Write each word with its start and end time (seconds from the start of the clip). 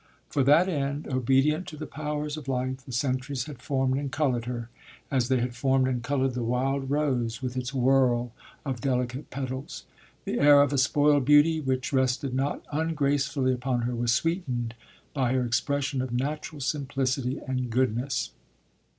For 0.29 0.41
that 0.45 0.67
end, 0.67 1.07
obedient 1.07 1.67
to 1.67 1.77
the 1.77 1.85
powers 1.85 2.35
of 2.35 2.47
Life, 2.47 2.83
the 2.87 2.91
centuries 2.91 3.43
had 3.43 3.61
formed 3.61 3.99
and 3.99 4.11
coloured 4.11 4.45
her, 4.45 4.71
as 5.11 5.27
they 5.27 5.39
had 5.39 5.55
formed 5.55 5.87
and 5.87 6.01
coloured 6.01 6.33
the 6.33 6.41
wild 6.41 6.89
rose 6.89 7.43
with 7.43 7.55
its 7.55 7.71
whorl 7.71 8.31
of 8.65 8.81
delicate 8.81 9.29
petals. 9.29 9.85
The 10.25 10.39
air 10.39 10.63
of 10.63 10.73
a 10.73 10.79
spoiled 10.79 11.25
beauty 11.25 11.61
which 11.61 11.93
rested 11.93 12.33
not 12.33 12.65
ungracefully 12.71 13.53
upon 13.53 13.81
her 13.83 13.95
was 13.95 14.11
sweetened 14.11 14.73
by 15.13 15.33
her 15.33 15.45
expression 15.45 16.01
of 16.01 16.11
natural 16.11 16.61
simplicity 16.61 17.37
and 17.37 17.69
goodness. 17.69 18.31